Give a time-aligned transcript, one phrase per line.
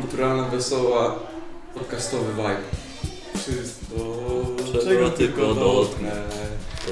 [0.00, 1.14] kulturalna, wesoła,
[1.74, 2.56] podcastowy vibe.
[3.38, 3.96] Wszystko,
[4.84, 6.12] Czego tylko dotknę,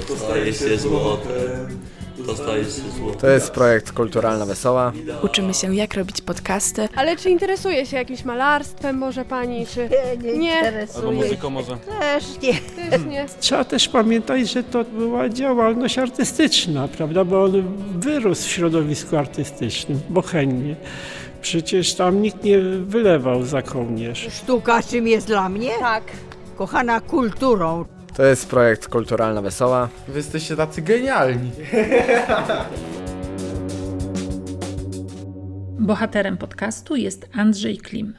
[0.07, 1.79] to staje się złotem,
[2.25, 3.19] to staje się złotem.
[3.19, 4.93] To jest projekt Kulturalna Wesoła.
[5.23, 9.89] Uczymy się, jak robić podcasty, Ale czy interesuje się jakimś malarstwem może pani, czy
[10.23, 10.57] Nie, nie, Nie.
[10.57, 11.07] interesuje.
[11.07, 11.77] Albo muzyką może.
[11.99, 12.53] Też nie.
[12.89, 13.25] też nie?
[13.39, 17.25] Trzeba też pamiętać, że to była działalność artystyczna, prawda?
[17.25, 17.63] Bo on
[17.99, 20.75] wyrósł w środowisku artystycznym, bohemnie.
[21.45, 24.27] Przecież tam nikt nie wylewał za kołnierz.
[24.31, 25.71] Sztuka czym jest dla mnie?
[25.79, 26.03] Tak.
[26.55, 27.85] Kochana kulturą.
[28.15, 29.89] To jest projekt Kulturalna Wesoła.
[30.07, 31.51] Wy jesteście tacy genialni.
[35.79, 38.13] Bohaterem podcastu jest Andrzej Klim.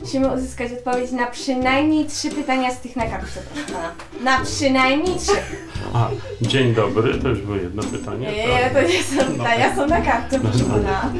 [0.00, 3.94] Musimy uzyskać odpowiedź na przynajmniej trzy pytania z tych na kartce, proszę pana.
[4.24, 5.32] Na przynajmniej trzy.
[5.94, 6.08] A,
[6.42, 8.26] dzień dobry, to już było jedno pytanie.
[8.32, 11.12] Nie, to nie są pytania, są na kartce, proszę pana.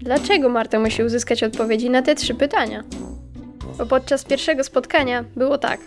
[0.00, 2.82] Dlaczego Marta musi uzyskać odpowiedzi na te trzy pytania?
[3.78, 5.80] Bo podczas pierwszego spotkania było tak.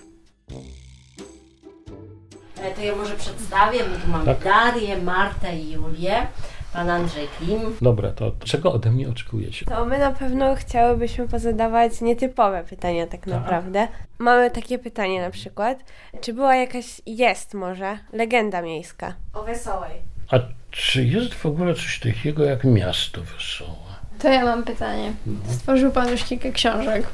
[2.62, 3.80] E, To ja może przedstawię.
[3.90, 4.44] My tu mamy Tak.
[4.44, 6.28] Darię, Martę i Julię.
[6.76, 7.76] Pan Andrzej Klim.
[7.82, 9.66] Dobra, to czego ode mnie oczekujecie?
[9.66, 13.88] To my na pewno chciałybyśmy pozadawać nietypowe pytania tak naprawdę.
[14.20, 15.78] Mamy takie pytanie na przykład,
[16.22, 19.14] czy była jakaś, jest może, legenda miejska?
[19.34, 19.92] O wesołej.
[20.32, 20.36] A
[20.72, 23.96] czy jest w ogóle coś takiego jak miasto wesołe?
[24.20, 25.14] To ja mam pytanie.
[25.50, 27.08] Stworzył Pan już kilka książek.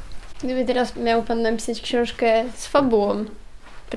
[0.44, 3.24] Gdyby teraz miał Pan napisać książkę z fabułą,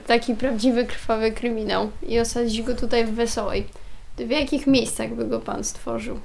[0.07, 3.67] taki prawdziwy, krwawy kryminał i osadzić go tutaj w Wesołej,
[4.17, 6.19] w jakich miejscach by go Pan stworzył?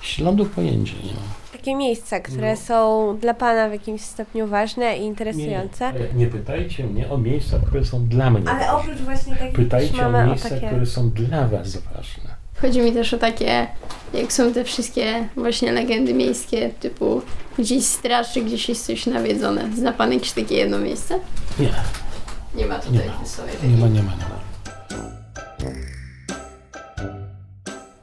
[0.00, 1.22] Śladu pojęcia nie mam.
[1.52, 5.92] Takie miejsca, które są dla Pana w jakimś stopniu ważne i interesujące.
[5.92, 8.72] Nie, nie pytajcie mnie o miejsca, które są dla mnie Ale ważne.
[8.72, 9.52] oprócz właśnie takich...
[9.54, 12.38] Pytajcie o o miejsca, takie- które są dla was ważne.
[12.60, 13.66] Chodzi mi też o takie,
[14.14, 17.22] jak są te wszystkie właśnie legendy miejskie, typu
[17.58, 19.68] gdzieś straż, czy gdzieś jest coś nawiedzone.
[19.76, 21.18] Zna Pan jakieś takie jedno miejsce?
[21.58, 21.68] Nie,
[22.54, 23.12] Nie ma tutaj Nie ma.
[23.12, 23.52] w Wesołej.
[23.62, 24.37] nie ma, nie ma, nie ma.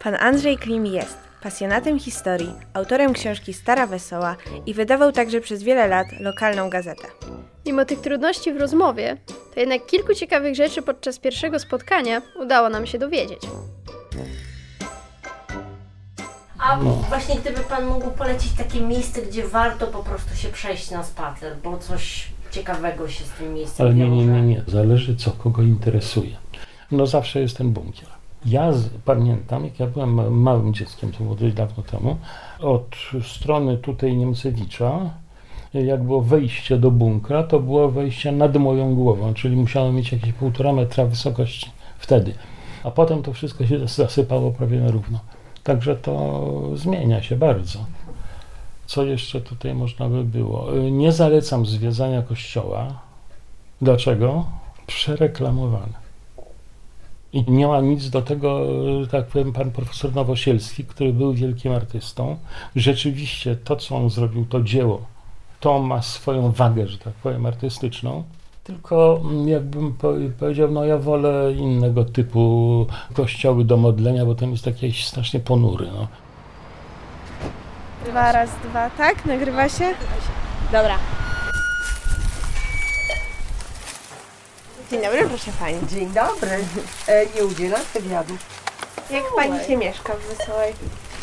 [0.05, 4.35] Pan Andrzej Klim jest pasjonatem historii, autorem książki Stara Wesoła
[4.65, 7.07] i wydawał także przez wiele lat lokalną gazetę.
[7.65, 9.17] Mimo tych trudności w rozmowie,
[9.53, 13.39] to jednak kilku ciekawych rzeczy podczas pierwszego spotkania udało nam się dowiedzieć.
[16.59, 16.91] A No.
[16.91, 21.57] właśnie gdyby Pan mógł polecić takie miejsce, gdzie warto po prostu się przejść na spacer,
[21.63, 24.63] bo coś ciekawego się z tym miejscem Ale nie, nie, nie, nie.
[24.67, 26.37] Zależy, co kogo interesuje.
[26.91, 28.14] No zawsze jest ten bunkier.
[28.45, 32.17] Ja z, pamiętam, jak ja byłem ma- małym dzieckiem, to było dość dawno temu,
[32.59, 34.99] od strony tutaj Niemcewicza,
[35.73, 40.33] jak było wejście do bunkra, to było wejście nad moją głową, czyli musiało mieć jakieś
[40.33, 42.33] półtora metra wysokości wtedy.
[42.83, 45.19] A potem to wszystko się zasypało prawie na równo.
[45.63, 46.41] Także to
[46.75, 47.79] zmienia się bardzo.
[48.85, 50.77] Co jeszcze tutaj można by było?
[50.77, 52.99] Y, Nie zalecam zwiedzania kościoła.
[53.81, 54.45] Dlaczego?
[54.87, 56.04] Przereklamowane.
[57.35, 58.65] I nie ma nic do tego,
[59.01, 62.37] że tak powiem, pan profesor Nowosielski, który był wielkim artystą.
[62.75, 65.01] Rzeczywiście to, co on zrobił, to dzieło,
[65.59, 68.23] to ma swoją wagę, że tak powiem, artystyczną.
[68.63, 74.51] Tylko mm, jakbym po- powiedział, no ja wolę innego typu kościoły do modlenia, bo ten
[74.51, 75.87] jest taki jakiś strasznie ponury.
[75.93, 76.07] No.
[78.05, 79.25] Dwa raz dwa, tak?
[79.25, 79.93] Nagrywa się?
[80.71, 80.95] Dobra.
[84.91, 85.87] Dzień dobry, proszę Pani.
[85.87, 86.65] Dzień dobry.
[87.07, 88.33] E, nie udzielam wywiadu.
[89.11, 90.73] Jak Pani się mieszka w Wesołej?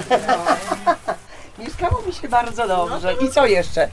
[1.58, 3.14] Mieszkało mi się bardzo dobrze.
[3.14, 3.88] I co jeszcze?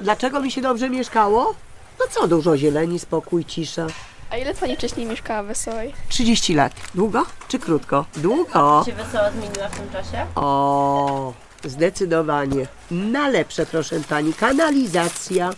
[0.00, 1.54] Dlaczego mi się dobrze mieszkało?
[2.00, 3.86] No co, dużo zieleni, spokój, cisza.
[4.30, 5.94] A ile Pani wcześniej mieszkała w Wesołej?
[6.08, 6.72] 30 lat.
[6.94, 8.04] Długo czy krótko?
[8.16, 8.82] Długo.
[8.86, 10.26] Się Wesoła zmieniła w tym czasie?
[10.34, 11.32] O,
[11.64, 12.66] zdecydowanie.
[12.90, 14.34] Na lepsze, proszę pani.
[14.34, 15.50] Kanalizacja,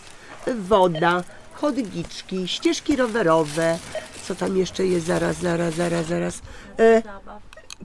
[0.58, 1.22] woda,
[1.56, 3.78] chodniczki, ścieżki rowerowe.
[4.22, 5.06] Co tam jeszcze jest?
[5.06, 6.42] Zaraz, zaraz, zaraz, zaraz.
[6.78, 7.02] E,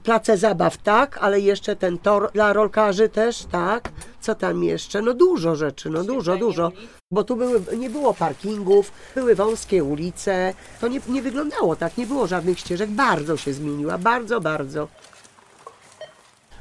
[0.02, 3.90] place zabaw, tak, ale jeszcze ten tor dla rolkarzy też, tak.
[4.20, 5.02] Co tam jeszcze?
[5.02, 6.72] No dużo rzeczy, no dużo, dużo.
[7.10, 10.54] Bo tu były, nie było parkingów, były wąskie ulice.
[10.80, 12.90] To nie, nie wyglądało tak, nie było żadnych ścieżek.
[12.90, 14.88] Bardzo się zmieniła, bardzo, bardzo.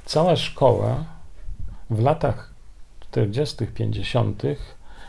[0.06, 1.06] Cała szkoła
[1.90, 2.54] w latach
[3.00, 4.44] 40., 50.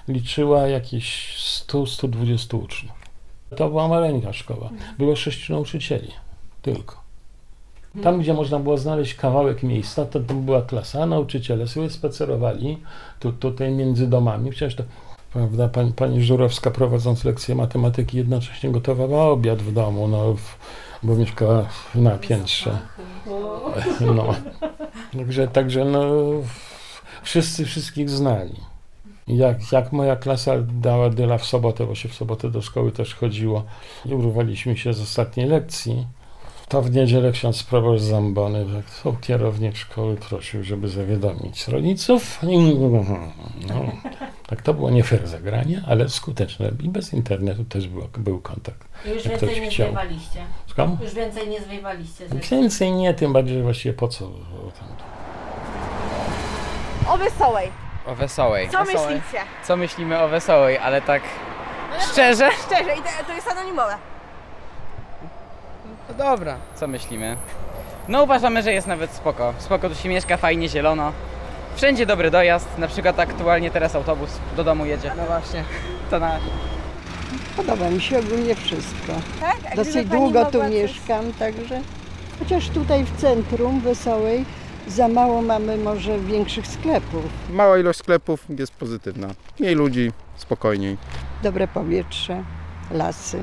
[0.09, 1.37] liczyła jakieś
[1.69, 3.03] 100-120 uczniów.
[3.57, 4.71] To była maleńka szkoła.
[4.99, 6.09] Było sześciu nauczycieli
[6.63, 7.03] tylko.
[8.03, 12.79] Tam, gdzie można było znaleźć kawałek miejsca, to tam była klasa, nauczyciele sobie spacerowali
[13.21, 14.51] tu, tutaj między domami.
[14.51, 14.83] Przecież to,
[15.33, 20.59] prawda, pani, pani Żurowska prowadząc lekcję matematyki jednocześnie gotowała obiad w domu, no, w,
[21.03, 22.79] bo mieszkała na piętrze.
[24.01, 24.35] No.
[25.19, 26.05] Także, także no,
[27.23, 28.72] wszyscy wszystkich znali.
[29.29, 33.15] Jak, jak moja klasa dała dyla w sobotę, bo się w sobotę do szkoły też
[33.15, 33.65] chodziło
[34.07, 36.07] i urwaliśmy się z ostatniej lekcji,
[36.69, 38.67] to w niedzielę ksiądz proboszcz Zambony,
[39.05, 42.41] tak, kierownik szkoły prosił, żeby zawiadomić rodziców.
[43.69, 43.75] No,
[44.47, 48.89] tak to było nie fair zagranie, ale skuteczne i bez internetu też było, był kontakt.
[49.15, 49.87] Już Jak więcej nie chciał.
[49.87, 50.41] zwiewaliście.
[51.03, 52.25] Już więcej nie zwiewaliście.
[52.51, 54.31] Więcej nie, tym bardziej że właściwie po co.
[57.09, 57.69] O Wesołej.
[58.07, 58.69] O Wesołej.
[58.69, 59.15] Co Wesołej.
[59.17, 59.45] myślicie?
[59.65, 61.23] Co myślimy o Wesołej, ale tak
[62.13, 62.51] szczerze?
[62.67, 63.95] Szczerze, i to, to jest anonimowe.
[66.09, 66.57] No dobra.
[66.75, 67.37] Co myślimy?
[68.09, 69.55] No uważamy, że jest nawet spoko.
[69.59, 71.13] Spoko, tu się mieszka, fajnie, zielono.
[71.77, 75.13] Wszędzie dobry dojazd, na przykład aktualnie teraz autobus do domu jedzie.
[75.17, 75.65] No właśnie.
[76.11, 76.39] To na...
[77.57, 79.13] Podoba mi się ogólnie wszystko.
[79.41, 79.57] Tak?
[79.73, 81.81] A Dosyć pani długo tu mogła coś- mieszkam, także
[82.39, 84.45] chociaż tutaj w centrum Wesołej
[84.89, 87.25] za mało mamy może większych sklepów.
[87.51, 89.29] Mała ilość sklepów jest pozytywna.
[89.61, 90.97] Mniej ludzi, spokojniej.
[91.43, 92.45] Dobre powietrze,
[92.91, 93.39] lasy.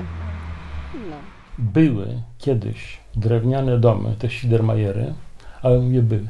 [0.93, 1.15] No.
[1.57, 5.13] Były kiedyś drewniane domy, te Świdermajery,
[5.61, 6.27] ale mówię były,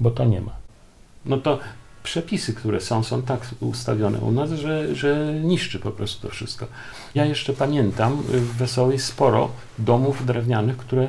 [0.00, 0.52] bo to nie ma.
[1.24, 1.58] No to
[2.02, 6.66] przepisy, które są, są tak ustawione u nas, że, że niszczy po prostu to wszystko.
[7.14, 11.08] Ja jeszcze pamiętam y, w Wesołej sporo domów drewnianych, które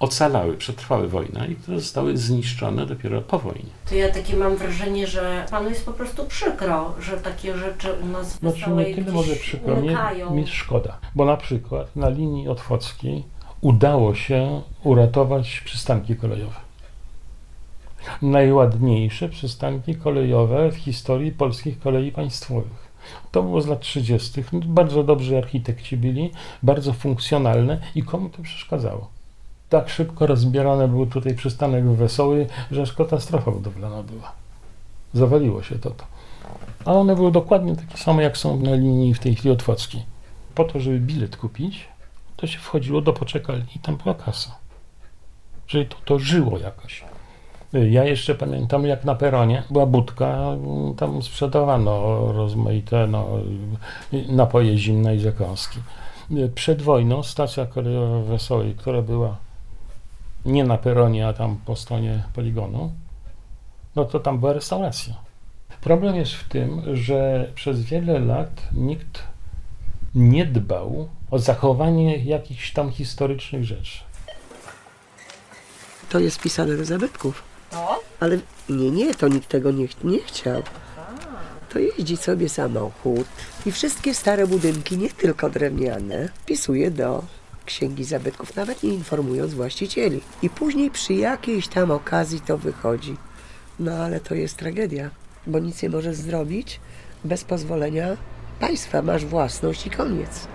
[0.00, 3.70] ocalały, przetrwały wojnę i które zostały zniszczone dopiero po wojnie.
[3.88, 8.06] To ja takie mam wrażenie, że panu jest po prostu przykro, że takie rzeczy u
[8.06, 9.96] nas w Znaczy nie tyle może przykro, mnie,
[10.30, 13.24] mi szkoda, bo na przykład na linii otwockiej
[13.60, 16.60] udało się uratować przystanki kolejowe.
[18.22, 22.90] Najładniejsze przystanki kolejowe w historii polskich kolei państwowych.
[23.30, 24.44] To było z lat 30.
[24.52, 26.30] Bardzo dobrzy architekci byli,
[26.62, 29.19] bardzo funkcjonalne i komu to przeszkadzało?
[29.70, 34.32] Tak szybko rozbierany był tutaj przystanek Wesoły, że aż katastrofa budowlana była.
[35.14, 35.90] Zawaliło się to.
[35.90, 36.04] to.
[36.84, 40.02] A one były dokładnie takie same, jak są na linii w tej chwili otwockiej.
[40.54, 41.88] Po to, żeby bilet kupić,
[42.36, 44.56] to się wchodziło do poczekalni i tam była kasa.
[45.66, 47.04] Czyli to, to żyło jakoś.
[47.72, 50.56] Ja jeszcze pamiętam, jak na peronie była budka,
[50.96, 53.28] tam sprzedawano rozmaite no,
[54.28, 55.78] napoje zimne i zakąski.
[56.54, 59.36] Przed wojną stacja kolejowa Wesołej, która była
[60.44, 62.92] nie na peronie, a tam po stronie poligonu,
[63.96, 65.14] no to tam była restauracja.
[65.80, 69.22] Problem jest w tym, że przez wiele lat nikt
[70.14, 73.98] nie dbał o zachowanie jakichś tam historycznych rzeczy.
[76.08, 77.42] To jest wpisane do zabytków.
[77.72, 78.00] No.
[78.20, 78.38] Ale
[78.68, 80.62] nie, nie, to nikt tego nie, ch- nie chciał.
[81.72, 83.26] To jeździ sobie samochód
[83.66, 87.24] i wszystkie stare budynki, nie tylko drewniane, wpisuje do
[87.70, 90.20] księgi zabytków, nawet nie informując właścicieli.
[90.42, 93.16] I później przy jakiejś tam okazji to wychodzi.
[93.78, 95.10] No ale to jest tragedia,
[95.46, 96.80] bo nic nie możesz zrobić
[97.24, 98.16] bez pozwolenia
[98.60, 99.02] państwa.
[99.02, 100.46] Masz własność i koniec.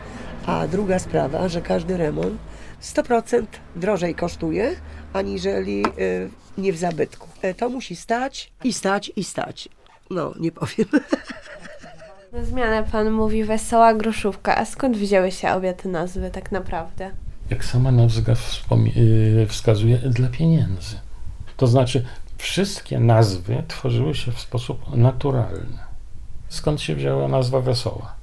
[0.46, 2.38] A druga sprawa, że każdy remont
[2.82, 3.46] 100%
[3.76, 4.76] drożej kosztuje,
[5.14, 7.28] aniżeli y, nie w zabytku.
[7.42, 9.70] E, To musi stać i stać i stać.
[10.10, 10.88] No, nie powiem.
[12.44, 14.58] Zmianę pan mówi wesoła groszówka.
[14.58, 17.12] A skąd wzięły się obie te nazwy tak naprawdę?
[17.50, 18.34] jak sama nazwa
[18.96, 20.96] yy, wskazuje, dla pieniędzy.
[21.58, 22.06] To znaczy,
[22.38, 25.78] wszystkie nazwy tworzyły się w sposób naturalny.
[26.50, 28.16] Skąd się wzięła nazwa Wesoła?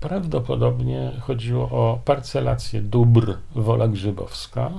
[0.00, 4.70] Prawdopodobnie chodziło o parcelację dóbr Wola Grzybowska,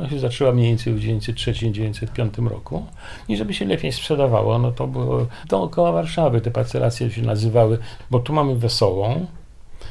[0.00, 2.86] która się zaczęła mniej więcej w 1903-1905 roku
[3.28, 7.78] i żeby się lepiej sprzedawało, no to było dookoła Warszawy te parcelacje się nazywały,
[8.10, 9.26] bo tu mamy Wesołą,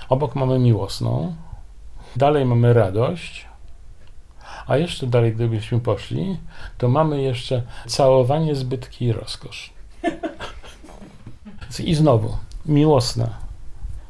[0.10, 1.36] obok mamy Miłosną,
[2.16, 3.46] Dalej mamy radość,
[4.68, 6.38] a jeszcze dalej, gdybyśmy poszli,
[6.78, 9.74] to mamy jeszcze całowanie, zbytki i rozkosz.
[11.80, 13.30] I znowu, miłosna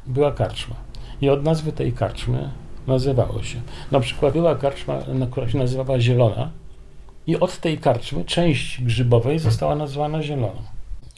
[0.06, 0.74] była karczma.
[1.20, 2.50] I od nazwy tej karczmy
[2.86, 3.60] nazywało się.
[3.90, 4.98] Na przykład była karczma,
[5.30, 6.50] która się nazywała Zielona
[7.26, 10.62] i od tej karczmy część grzybowej została nazwana Zieloną.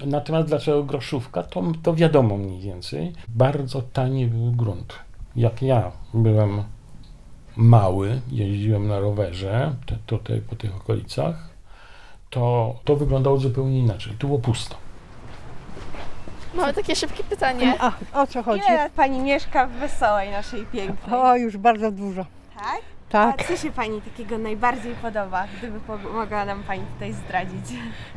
[0.06, 3.12] Natomiast dlaczego groszówka, to, to wiadomo mniej więcej.
[3.28, 4.94] Bardzo tani był grunt.
[5.36, 6.62] Jak ja byłem
[7.56, 11.50] mały, jeździłem na rowerze te, tutaj po tych okolicach,
[12.30, 14.12] to to wyglądało zupełnie inaczej.
[14.18, 14.81] Tu było pusto.
[16.54, 17.74] Mamy takie szybkie pytanie.
[17.80, 17.92] A,
[18.22, 18.62] o co chodzi?
[18.68, 21.20] Ile lat pani mieszka w Wesołej, naszej pięknej?
[21.20, 22.26] O, już bardzo dużo.
[22.56, 22.80] Tak?
[23.08, 23.40] Tak.
[23.42, 25.80] A co się pani takiego najbardziej podoba, gdyby
[26.14, 27.66] mogła nam pani tutaj zdradzić?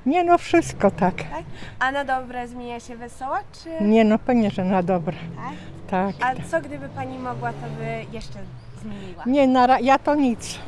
[0.06, 1.16] Nie no, wszystko tak.
[1.16, 1.44] Tak?
[1.80, 3.84] A na dobre zmienia się Wesoła, czy...
[3.84, 5.16] Nie no, pewnie, że na dobre.
[5.90, 6.16] Tak?
[6.22, 6.36] Tak.
[6.40, 8.40] A co gdyby pani mogła, to by jeszcze
[8.82, 9.24] zmieniła?
[9.26, 10.60] Nie, na, ra- ja to nic.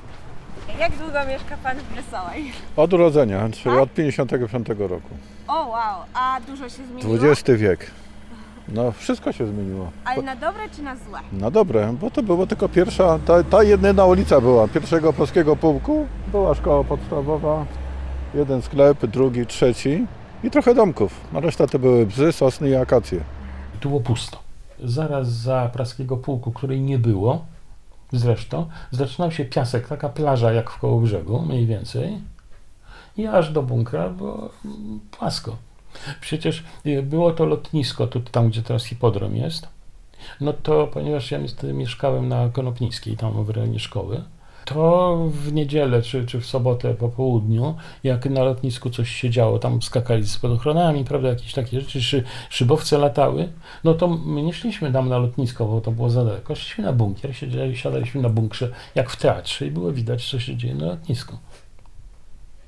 [0.80, 2.52] Jak długo mieszka Pan w Wesołej?
[2.76, 5.10] Od urodzenia, czyli od 55 roku.
[5.48, 7.32] O wow, a dużo się zmieniło?
[7.32, 7.92] XX wiek.
[8.68, 9.92] No, wszystko się zmieniło.
[10.06, 11.20] Ale na dobre czy na złe?
[11.34, 16.08] Na dobre, bo to była tylko pierwsza, ta, ta jedyna ulica była, pierwszego polskiego pułku.
[16.32, 17.66] Była szkoła podstawowa,
[18.34, 20.06] jeden sklep, drugi, trzeci
[20.44, 21.14] i trochę domków.
[21.34, 23.20] A reszta to były bzy, sosny i akacje.
[23.80, 24.38] Tu było pusto.
[24.84, 27.46] Zaraz za praskiego pułku, której nie było,
[28.12, 32.18] zresztą, zaczynał się piasek, taka plaża jak w koło brzegu, mniej więcej.
[33.18, 35.56] I aż do bunkra było mm, płasko.
[36.22, 39.68] Przecież y, było to lotnisko, tu, tam gdzie teraz hipodrom jest.
[40.42, 41.40] No to ponieważ ja
[41.74, 44.24] mieszkałem na Konopnickiej, tam w rejonie szkoły,
[44.68, 49.60] to w niedzielę czy, czy w sobotę po południu, jak na lotnisku coś się działo,
[49.60, 53.50] tam skakali z spadochronami, prawda, jakieś takie rzeczy, szy, szybowce latały,
[53.84, 56.94] no to my nie szliśmy tam na lotnisko, bo to było za daleko, szliśmy na
[56.94, 60.86] bunkier, siedzieli, siadaliśmy na bunkrze, jak w teatrze i było widać, co się dzieje na
[60.86, 61.38] lotnisku.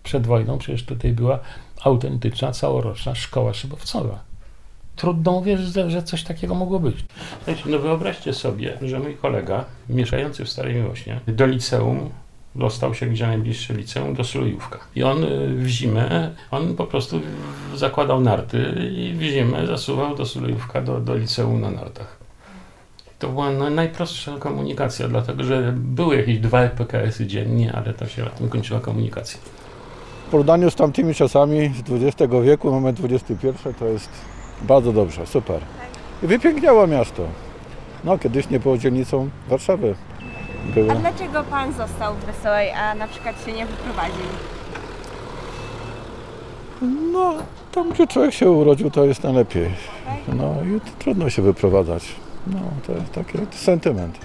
[0.03, 1.39] Przed wojną przecież tutaj była
[1.81, 4.28] autentyczna, całoroczna szkoła szybowcowa.
[4.99, 6.95] Trudno uwierzyć, że- coś takiego mogło być.
[7.37, 12.09] Słuchajcie, no wyobraźcie sobie, że mój kolega, mieszkający w Starej Miłośnie, do liceum
[12.55, 14.79] dostał się gdzie najbliższe liceum, do Sulejówka.
[14.95, 17.21] I on y, w zimę, on po prostu
[17.75, 22.17] zakładał narty i w zimę zasuwał do Sulejówka, do, do liceum na nartach.
[23.19, 28.23] To była no, najprostsza komunikacja, dlatego że były jakieś dwa PKS-y dziennie, ale to się
[28.23, 29.39] na tym kończyła komunikacja.
[30.27, 33.47] W porównaniu z tamtymi czasami z XX wieku, mamy XXI,
[33.79, 34.09] to jest
[34.61, 35.61] bardzo dobrze, super.
[36.23, 37.23] I wypiękniało miasto.
[38.03, 39.95] No, kiedyś nie było dzielnicą Warszawy.
[40.75, 40.91] Było.
[40.91, 44.25] A dlaczego Pan został w Wesołej, a na przykład się nie wyprowadził?
[47.11, 47.33] No,
[47.71, 49.69] tam gdzie człowiek się urodził, to jest najlepiej.
[50.27, 52.15] No i trudno się wyprowadzać.
[52.47, 54.19] No, to jest taki sentyment.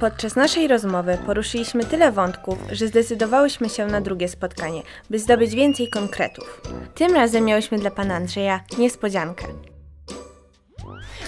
[0.00, 5.88] Podczas naszej rozmowy poruszyliśmy tyle wątków, że zdecydowałyśmy się na drugie spotkanie, by zdobyć więcej
[5.90, 6.62] konkretów.
[6.94, 9.46] Tym razem miałyśmy dla pana Andrzeja niespodziankę.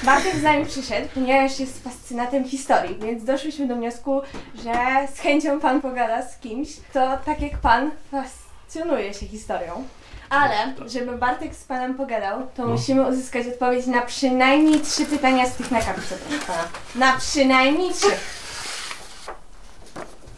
[0.02, 4.20] Bartek z nami przyszedł, ponieważ jest fascynatem historii, więc doszliśmy do wniosku,
[4.64, 4.72] że
[5.14, 9.84] z chęcią pan pogada z kimś, kto tak jak pan fascynuje się historią.
[10.30, 10.54] Ale,
[10.86, 12.68] żeby Bartek z panem pogadał, to No.
[12.72, 16.64] musimy uzyskać odpowiedź na przynajmniej trzy pytania z tych na kartce, proszę pana.
[16.94, 18.10] Na przynajmniej trzy.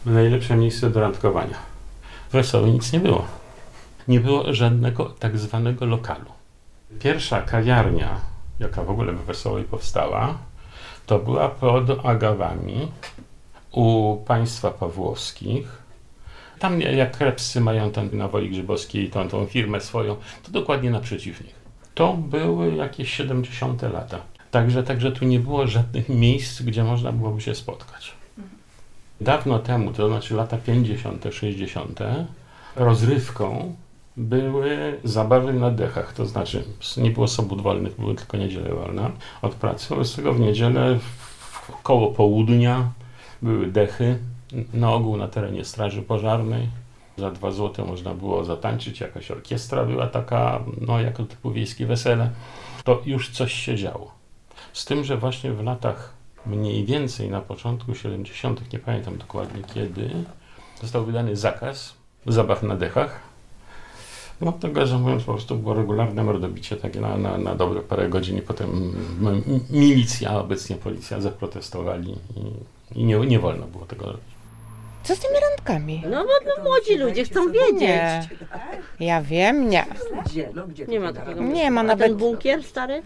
[0.05, 1.57] Najlepsze miejsce do randkowania.
[2.29, 3.25] W Wesołej nic nie było.
[4.07, 6.25] Nie było żadnego tak zwanego lokalu.
[6.99, 8.19] Pierwsza kawiarnia,
[8.59, 10.37] jaka w ogóle w Wesołej powstała,
[11.05, 12.91] to była pod Agawami
[13.71, 15.83] u państwa Pawłowskich.
[16.59, 21.41] Tam jak krepscy mają tam na Woli Grzybowskiej tą, tą firmę swoją, to dokładnie naprzeciw
[21.41, 21.55] nich.
[21.95, 24.19] To były jakieś 70 lata.
[24.51, 28.22] Także, także tu nie było żadnych miejsc, gdzie można byłoby się spotkać.
[29.21, 31.99] Dawno temu, to znaczy lata 50., 60.,
[32.75, 33.75] rozrywką
[34.17, 36.63] były zabawy na dechach, to znaczy
[36.97, 39.89] nie było sobot wolnych, były tylko niedziele wolne od pracy.
[39.89, 42.91] Wobec tego w niedzielę w- koło południa
[43.41, 44.17] były dechy,
[44.73, 46.67] na ogół na terenie Straży Pożarnej.
[47.17, 52.29] Za dwa złote można było zatańczyć, jakaś orkiestra była taka, no jako typu wiejskie wesele.
[52.83, 54.11] To już coś się działo.
[54.73, 56.12] Z tym, że właśnie w latach
[56.45, 60.09] mniej więcej na początku 70., nie pamiętam dokładnie kiedy,
[60.81, 61.93] został wydany zakaz
[62.25, 63.19] zabaw na dechach.
[64.41, 68.09] No tego, że mówiąc, po prostu było regularne mordobicie takie na, na, na dobre parę
[68.09, 68.93] godzin i potem
[69.69, 74.23] milicja, a obecnie policja zaprotestowali i, i nie, nie wolno było tego robić.
[75.03, 76.03] Co z tymi randkami?
[76.09, 77.79] No bo no, młodzi ludzie chcą wiedzieć.
[77.79, 78.29] Nie.
[78.99, 79.85] Ja wiem, nie.
[80.25, 80.49] Gdzie?
[80.55, 80.85] No gdzie?
[80.85, 83.01] Nie ma takiego Nie ma A nawet- ten bunkier stary?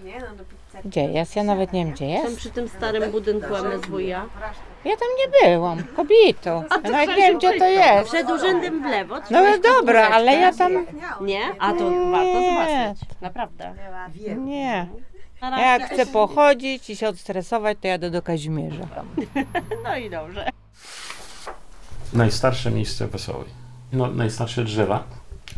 [0.85, 1.35] Gdzie jest?
[1.35, 2.37] Ja nawet nie wiem, gdzie Tam jest.
[2.37, 4.25] przy tym starym budynku MSWiA.
[4.85, 6.63] Ja tam nie byłam, kobieto.
[6.83, 8.09] Ja nawet nie wiem, gdzie to jest.
[8.09, 9.15] Przed urzędem w lewo.
[9.31, 10.85] No pod dobra, ale ja tam...
[11.21, 11.41] Nie?
[11.59, 12.49] A to warto Nie.
[12.49, 13.21] zobaczyć.
[13.21, 13.73] Naprawdę.
[14.37, 14.87] Nie.
[15.41, 15.93] Na Jak razie.
[15.93, 18.83] chcę pochodzić i się odstresować, to jadę do Kazimierza.
[19.83, 20.49] No i dobrze.
[22.13, 23.47] Najstarsze miejsce Wesołej.
[23.93, 25.03] No, najstarsze drzewa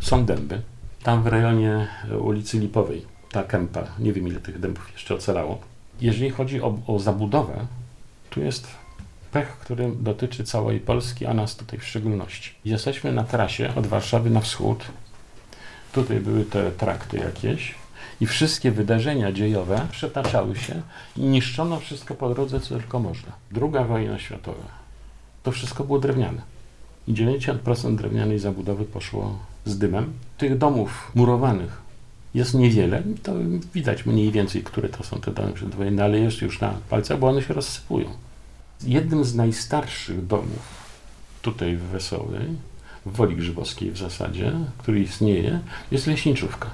[0.00, 0.62] są dęby.
[1.02, 5.58] Tam w rejonie e, ulicy Lipowej, ta kępa, nie wiem ile tych dębów jeszcze ocalało.
[6.00, 7.66] Jeżeli chodzi o, o zabudowę,
[8.30, 8.66] tu jest
[9.32, 12.54] pech, który dotyczy całej Polski, a nas tutaj w szczególności.
[12.64, 14.84] Jesteśmy na trasie od Warszawy na wschód.
[15.92, 17.74] Tutaj były te trakty jakieś
[18.20, 20.82] i wszystkie wydarzenia dziejowe przetaczały się
[21.16, 23.32] i niszczono wszystko po drodze, co tylko można.
[23.50, 24.66] Druga wojna światowa.
[25.42, 26.42] To wszystko było drewniane.
[27.08, 30.12] I 90% drewnianej zabudowy poszło z dymem.
[30.38, 31.89] Tych domów murowanych
[32.34, 33.02] jest niewiele.
[33.22, 33.32] To
[33.74, 37.28] widać mniej więcej, które to są te domy przedwojenne, ale jest już na palcach, bo
[37.28, 38.06] one się rozsypują.
[38.82, 40.90] Jednym z najstarszych domów
[41.42, 42.46] tutaj w Wesołej,
[43.06, 45.60] w Woli Grzybowskiej w zasadzie, który istnieje,
[45.90, 46.70] jest leśniczówka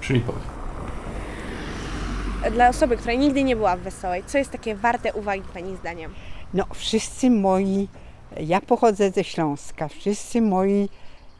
[0.00, 0.40] przy Lipowie.
[2.52, 6.14] Dla osoby, która nigdy nie była w Wesołej, co jest takie warte uwagi Pani zdaniem?
[6.54, 7.88] No, wszyscy moi,
[8.40, 10.88] ja pochodzę ze Śląska, wszyscy moi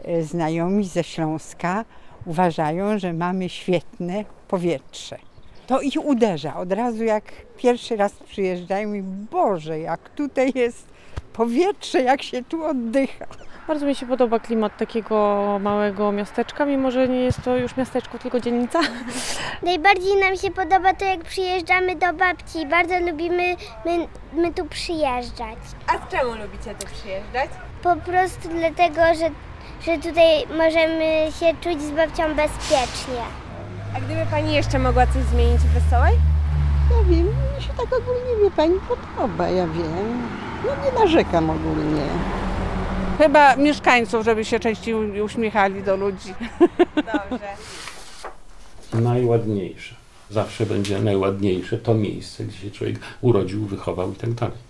[0.05, 1.85] e, znajomi ze Śląska
[2.27, 5.19] uważają, że mamy świetne powietrze.
[5.67, 7.25] To ich uderza od razu, jak
[7.57, 10.89] pierwszy raz przyjeżdżają i Boże, jak tutaj jest
[11.33, 13.27] powietrze, jak się tu oddycha.
[13.69, 18.19] Bardzo mi się podoba klimat takiego małego miasteczka, mimo że nie jest to już miasteczko,
[18.19, 18.81] tylko dzielnica.
[19.63, 22.67] Najbardziej nam się podoba to, jak przyjeżdżamy do babci.
[22.67, 25.59] Bardzo lubimy my, my tu przyjeżdżać.
[25.87, 27.51] A z czemu lubicie tu przyjeżdżać?
[27.83, 29.31] Po prostu dlatego, że,
[29.87, 33.23] że tutaj możemy się czuć z babcią bezpiecznie.
[33.97, 36.15] A gdyby Pani jeszcze mogła coś zmienić w Wesołej?
[36.91, 40.29] Ja wiem, mi się tak ogólnie wie pani podoba, ja wiem.
[40.67, 42.03] No nie narzekam ogólnie.
[43.19, 46.35] Chyba mieszkańców, żeby się częściej uśmiechali do ludzi.
[46.97, 47.47] Dobrze.
[48.93, 49.95] Najładniejsze.
[50.31, 54.70] Zawsze będzie najładniejsze to miejsce, gdzie się człowiek urodził, wychował i tak dalej.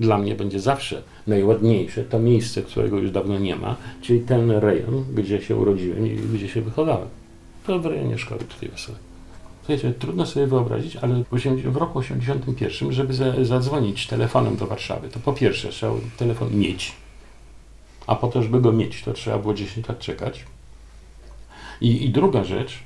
[0.00, 5.04] Dla mnie będzie zawsze najładniejsze to miejsce, którego już dawno nie ma, czyli ten rejon,
[5.14, 7.08] gdzie się urodziłem i gdzie się wychowałem.
[7.66, 9.00] To w rejonie szkoły tutaj wesołej.
[9.60, 14.66] Słuchajcie, trudno sobie wyobrazić, ale w, 80, w roku 81, żeby za, zadzwonić telefonem do
[14.66, 16.92] Warszawy, to po pierwsze trzeba telefon mieć,
[18.06, 20.44] a po to, żeby go mieć, to trzeba było 10 lat czekać.
[21.80, 22.78] I, I druga rzecz,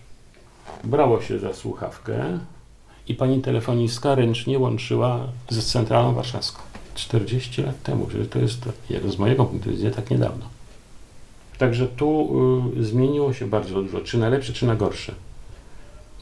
[0.84, 2.38] brało się za słuchawkę
[3.08, 6.71] i pani telefonistka ręcznie łączyła z centralą warszawską.
[6.94, 8.58] 40 lat temu, że to jest,
[8.90, 10.46] jak z mojego punktu widzenia, tak niedawno.
[11.58, 12.30] Także tu
[12.78, 15.14] y, zmieniło się bardzo dużo, czy na lepsze, czy na gorsze.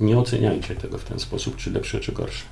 [0.01, 2.45] Nie oceniajcie tego w ten sposób, czy lepsze, czy gorsze.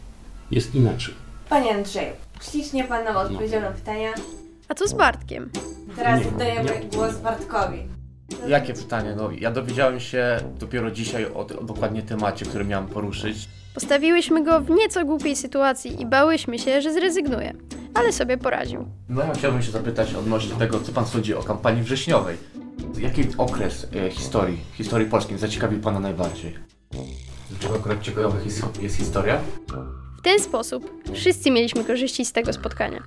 [0.51, 1.15] Jest inaczej.
[1.49, 2.13] Panie Andrzeju,
[2.51, 4.13] ślicznie Pan nam odpowiedział na pytania.
[4.69, 5.51] A co z Bartkiem?
[5.97, 6.89] Teraz Nie, oddajemy nie.
[6.97, 7.79] głos Bartkowi.
[8.49, 9.15] Jakie pytanie?
[9.17, 13.49] No, ja dowiedziałem się dopiero dzisiaj o, o dokładnie temacie, który miałem poruszyć.
[13.75, 17.55] Postawiłyśmy go w nieco głupiej sytuacji i bałyśmy się, że zrezygnuje,
[17.99, 18.87] ale sobie poradził.
[19.09, 22.37] No ja chciałbym się zapytać odnośnie tego, co pan sądzi o kampanii wrześniowej.
[22.99, 26.59] Jaki okres e, historii, historii polskiej zaciekawił pana najbardziej?
[27.51, 29.41] Dlaczego akurat ciekawa jest, jest historia?
[30.19, 33.03] W ten sposób wszyscy mieliśmy korzyści z tego spotkania.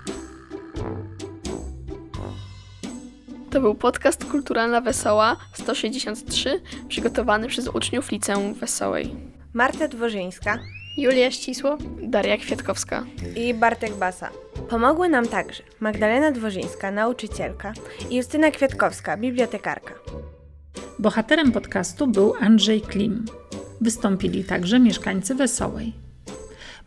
[3.50, 9.14] To był podcast Kulturalna Wesoła 163, przygotowany przez uczniów Liceum Wesołej.
[9.52, 10.58] Marta Dworzyńska
[10.96, 13.04] Julia Ścisło, Daria Kwiatkowska.
[13.36, 14.30] i Bartek Basa.
[14.68, 17.72] Pomogły nam także Magdalena Dworzyńska, nauczycielka
[18.10, 19.94] i Justyna Kwiatkowska, bibliotekarka.
[20.98, 23.24] Bohaterem podcastu był Andrzej Klim.
[23.80, 25.92] Wystąpili także mieszkańcy Wesołej.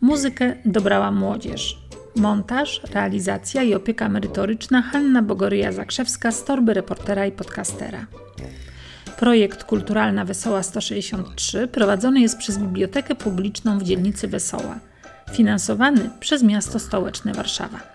[0.02, 1.78] Muzykę dobrała młodzież.
[2.16, 8.06] Montaż, realizacja i opieka merytoryczna Hanna Bogoryja-Zakrzewska z torby reportera i podcastera.
[9.18, 14.80] Projekt Kulturalna Wesoła 163 prowadzony jest przez Bibliotekę Publiczną w dzielnicy Wesoła,
[15.32, 17.95] finansowany przez miasto stołeczne Warszawa.